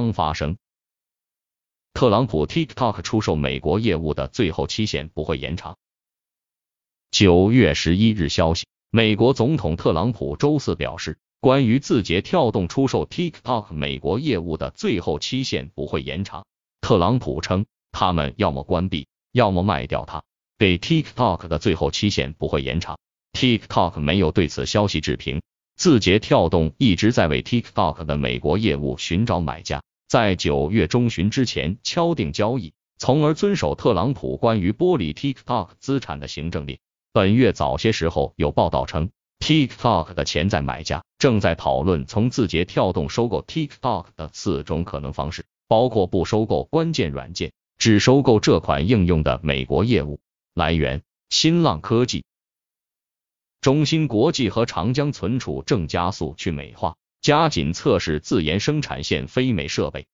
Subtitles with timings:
[0.00, 0.56] 刚发生。
[1.92, 5.76] 特朗普 TikTok 出售美国业务的最后期限不会延长。
[7.10, 16.46] 九月十一日消息，美国总统特朗普周四表示，关于字节跳动出售 TikTok 美国业务的最后期限不会延长。
[16.80, 20.22] 特朗普称，他们要么关闭，要么卖掉它。
[20.56, 22.98] 给 TikTok 的最后期限不会延长。
[23.32, 25.42] TikTok 没有对此消息置评。
[25.76, 36.80] 字节跳动一直在为 TikTok 的美国业务寻找买家，在九月中旬之前敲定交易，从而遵守特朗普关于剥离 TikTok 资产的行政令。
[37.12, 50.18] 本月早些时候有报道称，TikTok 的潜在买家正在讨论从字节跳动收购 TikTok 的四种可能方式，包括不收购关键软件，只收购这款应用的美国业务。
[50.54, 52.24] 来源：新浪科技。
[53.60, 60.06] 中芯国际和长江存储正加速去美化，加紧测试自研生产线非美设备。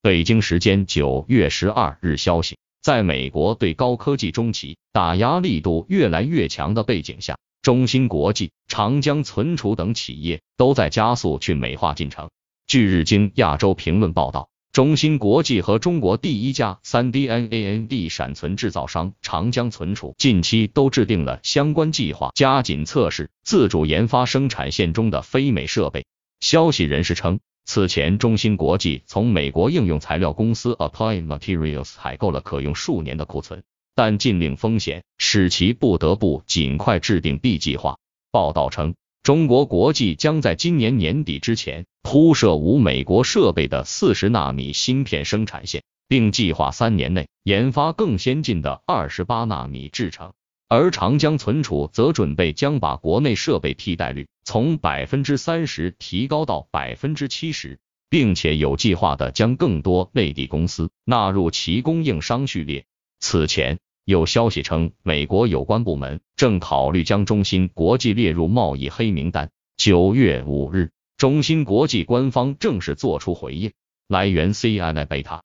[0.00, 12.30] 北京时间九月十二日消息，在美国对高科技中企打压力度越来越强的背景下，中芯国际、长江存储等企业都在加速去美化进程。
[12.66, 14.48] 据日经亚洲评论报道。
[14.72, 26.06] 中芯国际和中国第一家三 D NAND 闪存制造商长江存储近期都制定了相关计划，加紧测试自主研发生产线中的非美设备。
[26.40, 37.98] 消息人士称，此前中芯国际从美国应用材料公司 Applied Materials 采购了可用数年的库存，但禁令风险使其不得不尽快制定 B 计划。
[38.30, 38.94] 报道称。
[39.22, 50.32] 中国国际将在今年年底之前铺设无美国设备的四十纳米芯片生产线，并计划三年内研发更先进的二十八纳米制程。
[50.68, 57.78] 而长江存储则准备将把国内设备替代率从百分之三十提高到百分之七十，
[58.10, 62.86] 并且有计划的将更多内地公司纳入其供应商序列。
[63.20, 63.78] 此前。
[64.04, 69.50] 有消息称，美国有关部门正考虑将中芯国际列入贸易黑名单。
[69.76, 73.72] 九月五日，中芯国际官方正式作出回应。
[74.08, 75.44] 来源：CNN 贝塔。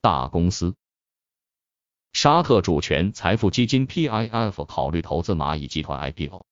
[0.00, 0.76] 大公司，
[2.12, 6.44] 沙特主权财富基金 PIF 考虑投资蚂蚁集团 IPO。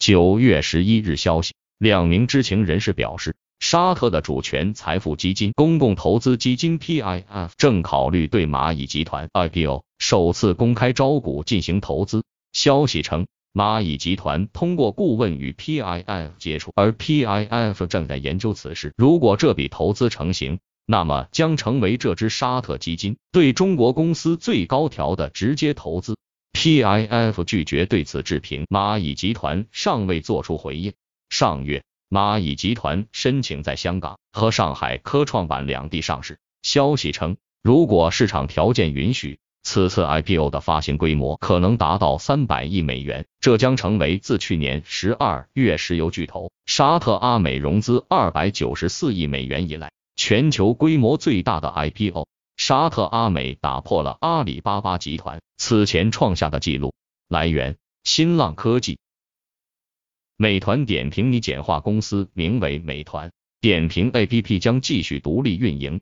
[0.00, 3.36] 九月十一日消息，两名知情人士表示。
[3.60, 12.22] 沙特的主权财富基金公共投资基金 PIF 正考虑对蚂蚁集团 IPO 首次公开招股进行投资。
[12.52, 18.94] 消息称，蚂蚁集团通过顾问与 PIF 接触，而 PIF 正在研究此事。
[18.96, 26.16] 如果这笔投资成型，那么将成为这支沙特基金对中国公司最高调的直接投资。
[26.52, 30.94] PIF 拒绝对此置评，蚂蚁集团尚未作出回应。
[31.28, 31.82] 上月。
[32.10, 36.38] 蚂蚁集团申请在香港和上海科创板两地上市。
[36.62, 52.26] 消息称，如果市场条件允许，此次 IPO 的发行规模可能达到三百亿美元，这将成为自去年十二月石油巨头沙特阿美融资二百九十四亿美元以来全球规模最大的 IPO。
[52.56, 56.94] 沙特阿美打破了阿里巴巴集团此前创下的纪录。
[57.28, 58.98] 来源：新浪科技。
[60.40, 66.00] 美团点评拟简化公司名为美团点评 APP 将继续独立运营。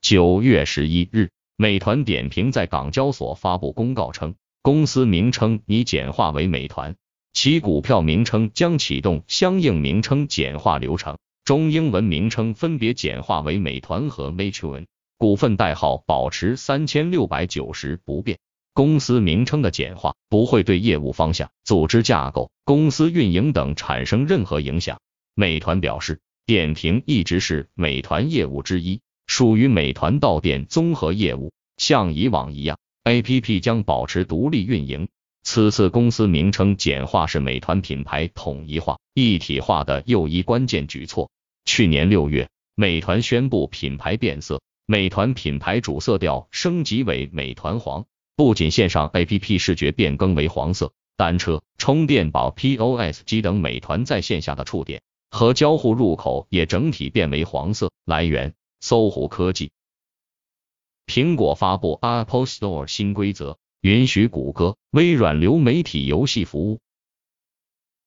[0.00, 6.96] 九月十一日，美团点评在港交所发布公告称，公司名称拟简化为美团，
[7.34, 14.86] 其股票名称将启动相应名称简化流程，中英文名称分别简化为美团和 Meituan，
[15.18, 18.38] 股份代号保持三千六百九十不变。
[18.80, 24.98] 公司名称的简化不会对业务方向、组织架构、公司运营等产生任何影响。
[25.34, 35.08] 美团表示，点评一直是美团业务之一，属于美团到店综合业务，像以往一样，APP 将保持独立运营。
[35.42, 41.30] 此次公司名称简化是美团品牌统一化、一体化的又一关键举措。
[41.66, 48.06] 去年六月，美团宣布品牌变色，美团品牌主色调升级为美团黄。
[48.40, 57.92] 不仅线上 APP 视觉变更为黄色，单车、充电宝、POS 机等美团在线下的触点和交互入口也整体变为黄色。
[58.06, 59.72] 来源：搜狐科技。
[61.04, 66.80] 苹果发布 Apple Store 新规则，允许谷歌、微软流媒体游戏服务。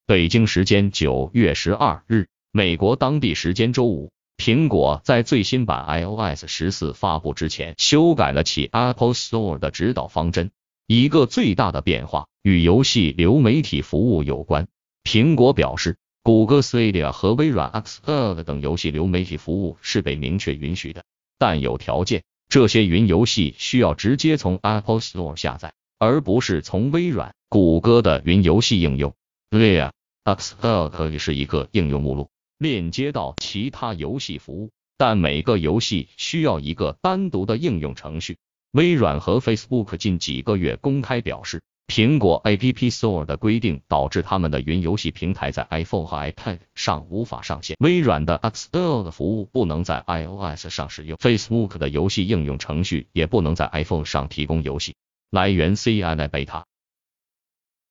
[0.07, 4.11] 北京时间九月十二日，美国当地时间周五。
[4.37, 10.51] 苹果在最新版 iOS 十四发布之前，修改了其 Apple Store 的指导方针。
[10.85, 14.67] 一个最大的变化与游戏流媒体服务有关。
[15.03, 21.03] 苹果表示，谷歌 Stadia 和微软 Xcloud 等游戏流媒体服务是被明确允许的，
[21.37, 29.13] 但有条件，这些云游戏需要直接从 Apple Store 下载，而不是从微软、谷歌的云游戏应用。
[29.51, 29.91] Stadia
[30.25, 38.37] Xcloud 是一个应用目录，链接到其他游戏服务，但每个游戏需要一个单独的应用程序。
[38.71, 41.61] 微软和 Facebook 近几个月公开表示。
[41.85, 47.75] 苹果 App Store 的规定导致他们的云游戏平台在 iPhone 和 iPad 上无法上线。
[47.79, 54.95] 微软的 Xcloud 服务不能在 iOS 上使用，Facebook 的游戏应用程序也不能在 iPhone 上提供游戏。
[55.29, 56.63] 来源：CNN Beta。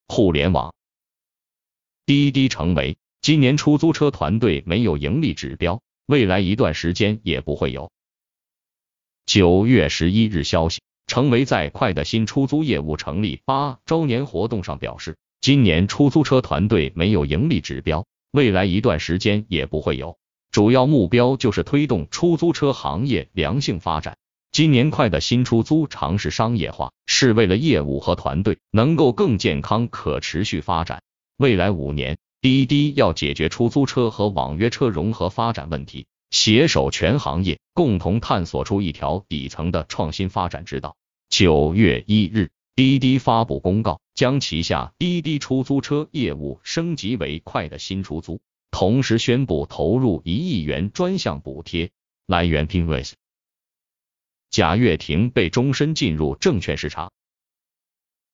[0.09, 0.75] 互联网，
[2.07, 7.91] 滴滴成为今年出租车团队没有盈利指标，未来一段时间也不会有。
[9.25, 10.81] 九月十一日消息。
[11.09, 20.17] 成为在快的新出租业务成立八周年活动上表示，今年出租车团队没有盈利指标，未来一段时间也不会有。
[20.53, 24.17] 主要目标就是推动出租车行业良性发展。
[24.53, 31.03] 今年快的新出租尝试商业化，是为了业务和团队能够更健康、可持续发展。
[31.37, 40.97] 未来五年，滴滴要解决出租车和网约车融合发展问题，携手全行业，共同探索出一条底层的创新发展之道。
[41.29, 48.41] 九月一日，滴滴发布公告，将旗下滴滴出租车业务升级为快的新出租，
[48.73, 51.93] 同时宣布投入一亿元专项补贴。
[52.27, 53.13] 来源：Pinterest。
[54.51, 57.13] 贾跃亭被终身进入证券市场。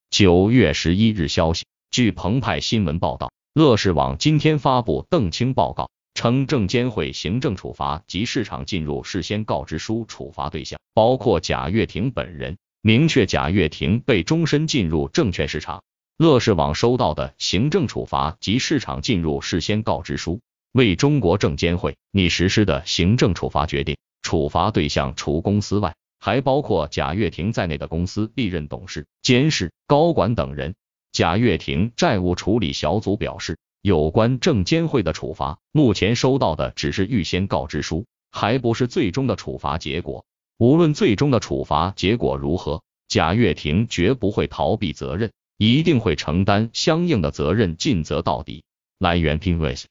[0.09, 12.57] 九月十一日消息，据澎湃新闻报道，乐视网今天发布邓清报告，称证监会行政处罚及市场进入事先告知书处罚对象包括贾跃亭本人。
[12.83, 15.83] 明确贾跃亭被终身进入证券市场。
[16.17, 20.41] 乐视网收到的行政处罚及市场进入事先告知书，
[20.71, 23.97] 为中国证监会拟实施的行政处罚决定。
[24.23, 30.77] 处罚对象除公司外，还包括贾跃亭在内的公司历任董事、监事、高管等人。
[31.13, 40.25] 贾跃亭债务处理小组表示，有关证监会的处罚，目前收到的只是预先告知书，还不是最终的处罚结果。
[40.59, 48.65] 无论最终的处罚结果如何，贾跃亭绝不会逃避责任，一定会承担相应的责任，尽责到底。
[48.99, 49.85] 来源：Pinterest。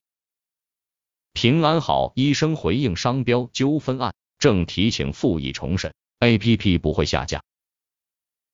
[1.33, 7.43] 平安好医生回应商标纠纷案，正提请复议重审，APP 不会下架。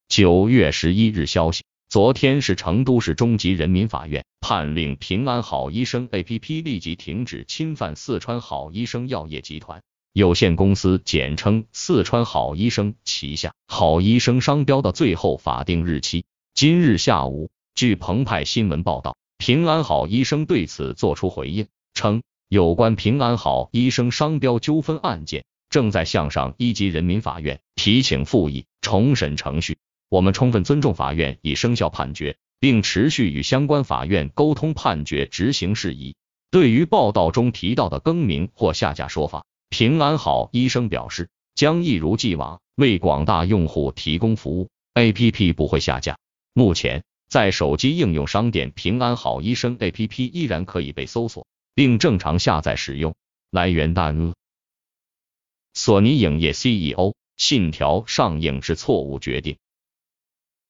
[0.07, 1.63] 九月十一日消息，
[1.93, 9.83] 昨天是成都市中级人民法院判令平安好医生 APP 立即停止侵犯四川好医生药业集团。
[10.11, 16.25] 有限公司简称四川好医生旗下好医生商标的最后法定日期，
[16.55, 17.51] 今日下午。
[17.75, 29.77] 据澎湃新闻报道，平安好医生对此作出回应，称有关平安好医生商标纠纷案件正在向上一级人民法院提请复议重审程序。
[30.13, 36.15] 我们充分尊重法院已生效判决，并持续与相关法院沟通判决执行事宜。
[36.51, 46.19] 对于报道中提到的更名或下架说法，平安好医生表示，将一如既往为广大用户提供服务，APP 不会下架。
[46.53, 53.15] 目前，在手机应用商店，平安好医生 APP 依然可以被搜索并正常下载使用。
[53.49, 54.35] 来源：大 N。
[55.73, 59.57] 索尼影业 CEO：信条上映是错误决定。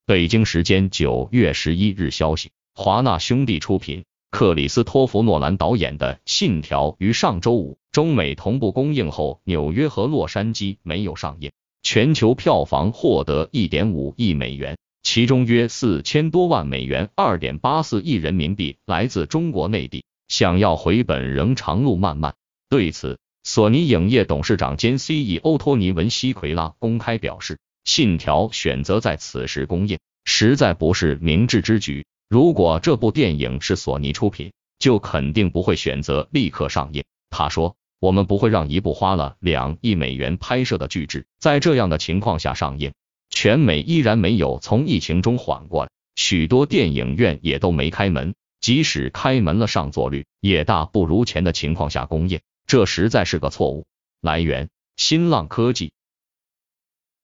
[0.06, 4.04] 北京时间九月十一日消息，华纳兄弟出品。
[4.32, 11.52] 克里斯托弗·诺兰导演的《信条》于上周五中美同步公映后，纽约和洛杉矶没有上映，
[11.84, 20.04] 全球票房获得一点五亿美元，其中约四千多万美元（二点八四亿人民币）来自中国内地。
[20.28, 22.36] 想要回本仍长路漫漫。
[22.68, 27.54] 对此，索尼影业董事长兼 CEO 托尼·文西奎拉公开表示，
[27.84, 32.06] 《信条》选择在此时公映，实在不是明智之举。
[32.30, 37.04] 如果这部电影是索尼出品，就肯定不会选择立刻上映。
[37.30, 42.94] 他说：“我们不会让一部花了两亿美元拍摄的巨制，在这样的情况下上映。
[43.30, 53.86] 全美依然没有从疫情中缓过来，许多电影院也都没开门，即使开门了，上座率也大不如前的情况下公映，这实在是个错误。”
[54.22, 55.92] 来源：新浪科技。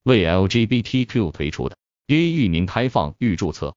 [0.04, 1.78] 为 LGBTQ 推出的。
[2.08, 3.76] A 域名开放预注册。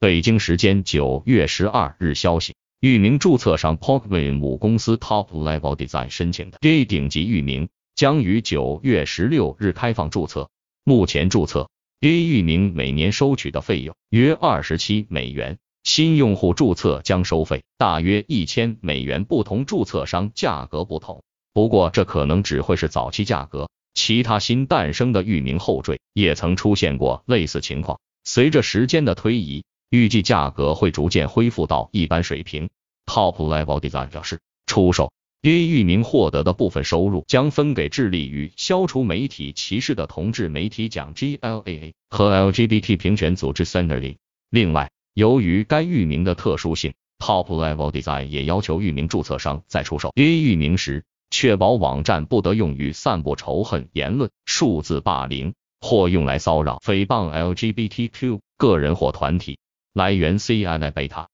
[0.00, 6.58] 北京时间九月十二日消息，域名注册商 Pokemon 母公司 Top Level Design 申请的。
[6.62, 10.50] A 顶级域名将于九月十六日开放注册。
[10.84, 11.68] 目前注册。
[12.00, 17.62] A 域名每年收取的费用约二十七美元，新用户注册将收费。
[17.78, 21.22] 大约一千美元，不同注册商价格不同。
[21.54, 28.00] 不过这可能只会是早期价格，其他新诞生的域名后缀也曾出现过类似情况。
[28.24, 32.68] 随着时间的推移，预计价格会逐渐恢复到一般水平。
[33.06, 44.16] Top Level Design 表示，出售 A 域名获得的部分收入将分给致力于消除媒体歧视的同志媒体奖 GLAA 和 LGBT 平权组织 Centerly。
[44.48, 51.04] 另外，由于该域名的特殊性，Top Level Design 也要求域名注册商在出售 A 域名时，
[51.36, 59.58] 确保网站不得用于散布仇恨言论、数字霸凌或用来骚扰、诽谤 LGBTQ 个人或团体。
[59.92, 61.26] 来源：CNN Beta。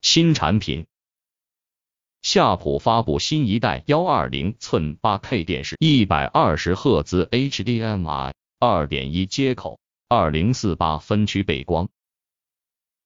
[0.00, 0.86] 新产品，
[2.22, 11.90] 夏普发布新一代幺二零寸八 K 电视，一百二十赫兹 HDMI 二点一接口，二零四八分区背光。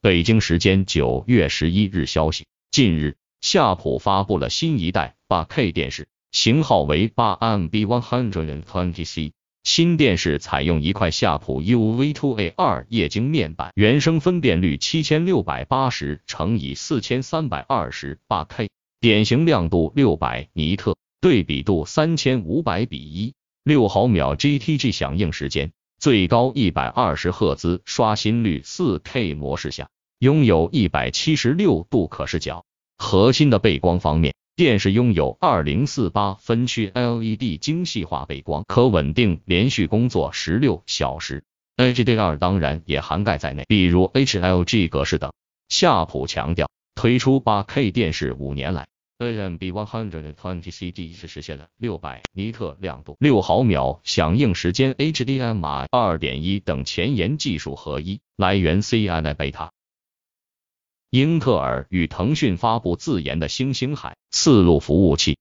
[0.00, 9.32] 北京时间九月十一日消息，近日夏普发布了新一代八 K 电视，型号为八 MB One Hundred Twenty C。
[9.62, 29.88] 新电视采用一块夏普 UV2A 二液晶面板，原生分辨率七千六百八十乘以四千三百二十八 K，典型亮度六百尼特，对比度三千五百比一，六毫秒 GTG 响应时间，最高一百二十赫兹刷新率，四 K 模式下。
[30.20, 32.64] 拥有一百七十六度可视角。
[32.98, 41.44] 核心的背光方面，电视拥有二零四八分区 LED 精细化背光，可稳定连续工作十六小时。
[41.76, 45.32] HDR 当然也涵盖在内，比如 HLG 格式等。
[45.68, 48.86] 夏普强调，推出八 K 电视五年来
[49.18, 58.20] ，AMB One Hundred Twenty CD 是实现了六百尼特亮度、六毫秒响应时间、HDMI 二点一等前沿技术合一。
[58.36, 59.68] 来源：CNN Beta。
[61.10, 65.38] 英特尔与腾讯发布自研的星星海四路服务器。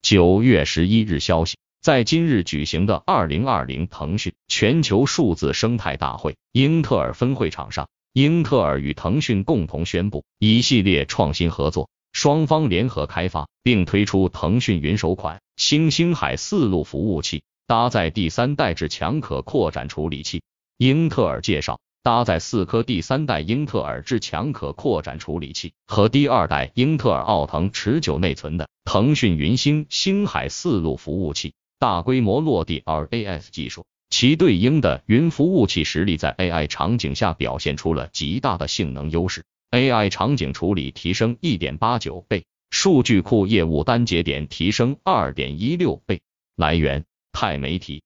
[0.00, 20.42] 九月十一日消息，在今日举行的二零二零腾讯全球数字生态大会英特尔分会场上，英特尔与腾讯共同宣布一系列创新合作，双方联合开发并推出腾讯云首款星星海四路服务器，搭载第三代至强可扩展处理器。
[20.76, 21.80] 英特尔介绍。
[22.08, 46.22] 搭载四颗第三代英特尔至强可扩展处理器和第二代英特尔奥腾持久内存的腾讯云星星海四路服务器，大规模落地 RAS 技术，其对应的云服务器实力在 AI 场景下表现出了极大的性能优势，AI 场景处理提升一点八九倍，数据库业务单节点提升二点一六倍。
[46.56, 48.02] 来源：钛媒体。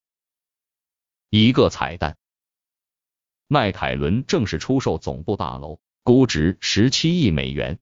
[1.31, 2.17] 一个彩蛋。
[3.53, 7.79] 迈凯伦正式出售总部大楼，估值十七亿美元。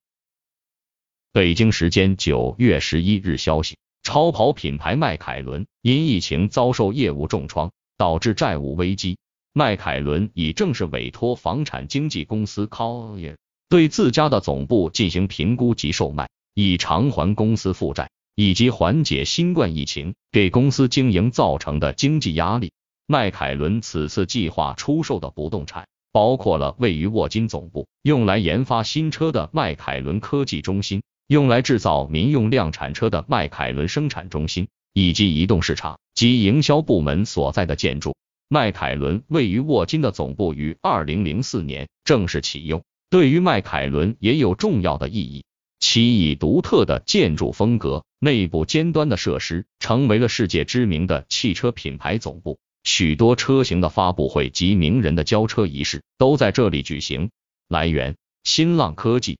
[1.32, 9.16] 北京时间九月十一日消息，超跑品牌迈凯伦因疫情遭受业务重创，导致债务危机。
[9.52, 13.36] 迈凯伦已正式委托房产经纪公司 Collier
[13.68, 22.72] 对自家的总部进行评估及售卖，以偿还公司负债以及缓解新冠疫情给公司经营造成的经济压力。
[23.10, 38.14] 迈凯伦此次计划出售的不动产，包括了位于沃金总部、用来研发新车的迈凯伦科技中心、用来制造民用量产车的迈凯伦生产中心，以及移动市场及营销部门所在的建筑。
[38.48, 45.42] 迈凯伦位于沃金的总部于二零零四年正式启用，对于迈凯伦也有重要的意义。
[45.80, 52.60] 其以独特的建筑风格、内部尖端的设施，成为了世界知名的汽车品牌总部。
[52.82, 57.30] 许多车型的发布会及名人的交车仪式都在这里举行。
[57.68, 59.38] 来源：新浪科技。